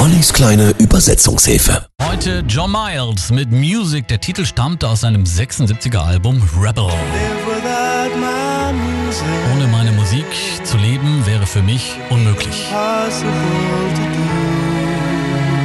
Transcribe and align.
Ollis 0.00 0.32
kleine 0.32 0.70
Übersetzungshilfe. 0.78 1.86
Heute 2.02 2.42
John 2.48 2.72
Miles 2.72 3.30
mit 3.30 3.52
Music. 3.52 4.08
Der 4.08 4.18
Titel 4.18 4.46
stammt 4.46 4.82
aus 4.82 5.02
seinem 5.02 5.24
76er 5.24 5.98
Album 5.98 6.42
Rebel. 6.58 6.88
Ohne 9.52 9.66
meine 9.66 9.92
Musik 9.92 10.24
zu 10.64 10.78
leben 10.78 11.26
wäre 11.26 11.46
für 11.46 11.60
mich 11.60 11.96
unmöglich. 12.08 12.64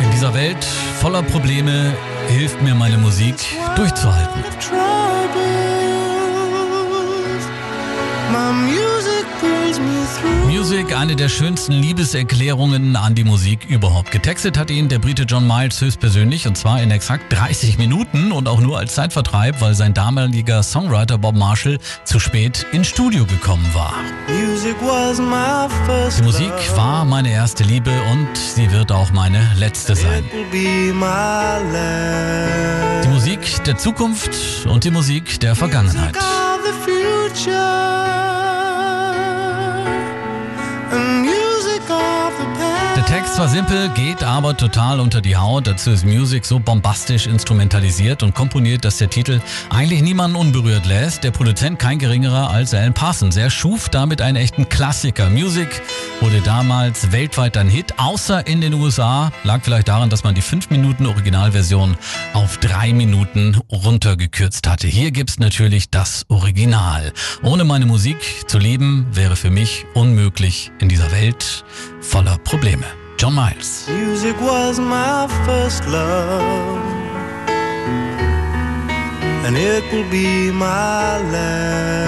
In 0.03 0.11
dieser 0.11 0.33
Welt 0.33 0.65
voller 0.99 1.23
Probleme 1.23 1.93
hilft 2.27 2.61
mir 2.61 2.75
meine 2.75 2.97
Musik 2.97 3.35
durchzuhalten. 3.77 4.43
Music, 10.67 10.97
eine 10.97 11.15
der 11.15 11.29
schönsten 11.29 11.73
Liebeserklärungen 11.73 12.95
an 12.95 13.13
die 13.13 13.23
Musik 13.23 13.69
überhaupt. 13.69 14.09
Getextet 14.09 14.57
hat 14.57 14.71
ihn 14.71 14.89
der 14.89 14.97
Brite 14.97 15.21
John 15.21 15.45
Miles 15.45 15.79
höchstpersönlich 15.79 16.47
und 16.47 16.57
zwar 16.57 16.81
in 16.81 16.89
exakt 16.89 17.31
30 17.31 17.77
Minuten 17.77 18.31
und 18.31 18.47
auch 18.47 18.59
nur 18.59 18.79
als 18.79 18.95
Zeitvertreib, 18.95 19.61
weil 19.61 19.75
sein 19.75 19.93
damaliger 19.93 20.63
Songwriter 20.63 21.19
Bob 21.19 21.35
Marshall 21.35 21.77
zu 22.03 22.19
spät 22.19 22.65
ins 22.71 22.87
Studio 22.87 23.27
gekommen 23.27 23.69
war. 23.73 23.93
Die 26.17 26.23
Musik 26.23 26.51
war 26.75 27.05
meine 27.05 27.31
erste 27.31 27.63
Liebe 27.63 27.91
und 28.11 28.35
sie 28.35 28.71
wird 28.71 28.91
auch 28.91 29.11
meine 29.11 29.47
letzte 29.57 29.95
sein. 29.95 30.23
Die 30.51 30.91
Musik 33.07 33.63
der 33.65 33.77
Zukunft 33.77 34.65
und 34.65 34.83
die 34.83 34.89
Musik 34.89 35.39
der 35.41 35.55
Vergangenheit. 35.55 36.17
Der 43.35 43.47
Text 43.47 43.53
war 43.53 43.63
simpel, 43.65 43.89
geht 43.89 44.23
aber 44.23 44.55
total 44.55 45.01
unter 45.01 45.19
die 45.19 45.35
Haut. 45.35 45.67
Dazu 45.67 45.91
ist 45.91 46.05
Music 46.05 46.45
so 46.45 46.57
bombastisch 46.57 47.27
instrumentalisiert 47.27 48.23
und 48.23 48.33
komponiert, 48.33 48.85
dass 48.85 48.95
der 48.95 49.09
Titel 49.09 49.41
eigentlich 49.69 50.01
niemanden 50.01 50.37
unberührt 50.37 50.85
lässt. 50.85 51.25
Der 51.25 51.31
Produzent 51.31 51.77
kein 51.77 51.99
geringerer 51.99 52.49
als 52.49 52.73
Alan 52.73 52.93
Parsons. 52.93 53.35
Er 53.35 53.49
schuf 53.49 53.89
damit 53.89 54.21
einen 54.21 54.37
echten 54.37 54.69
Klassiker. 54.69 55.29
Music 55.29 55.81
wurde 56.21 56.39
damals 56.45 57.11
weltweit 57.11 57.57
ein 57.57 57.67
Hit, 57.67 57.99
außer 57.99 58.47
in 58.47 58.61
den 58.61 58.73
USA. 58.73 59.33
Lag 59.43 59.59
vielleicht 59.63 59.89
daran, 59.89 60.09
dass 60.09 60.23
man 60.23 60.33
die 60.33 60.41
5 60.41 60.69
Minuten 60.69 61.05
Originalversion 61.05 61.97
auf 62.33 62.57
3 62.59 62.93
Minuten 62.93 63.59
runtergekürzt 63.69 64.65
hatte. 64.65 64.87
Hier 64.87 65.11
gibt's 65.11 65.39
natürlich 65.39 65.89
das 65.89 66.23
Original. 66.29 67.11
Ohne 67.43 67.65
meine 67.65 67.85
Musik 67.85 68.45
zu 68.47 68.59
leben 68.59 69.07
wäre 69.11 69.35
für 69.35 69.49
mich 69.49 69.85
unmöglich 69.93 70.71
in 70.79 70.87
dieser 70.87 71.11
Welt 71.11 71.65
voller 71.99 72.37
Probleme. 72.37 72.85
John 73.25 73.33
Miles. 73.33 73.89
Music 73.89 74.39
was 74.39 74.79
my 74.79 75.25
first 75.47 75.87
love, 75.87 76.77
and 79.45 79.57
it 79.57 79.83
will 79.91 80.07
be 80.11 80.51
my 80.51 81.17
last. 81.31 82.04